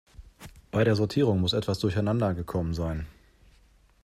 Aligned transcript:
Bei 0.71 0.83
der 0.83 0.95
Sortierung 0.95 1.41
muss 1.41 1.53
etwas 1.53 1.77
durcheinander 1.77 2.33
gekommen 2.33 2.73
sein. 2.73 3.05